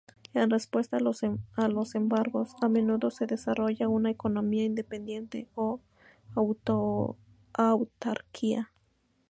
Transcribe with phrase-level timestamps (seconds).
[0.33, 5.79] En respuesta a los embargos, a menudo se desarrolla una economía independiente o
[7.53, 8.71] autarquía.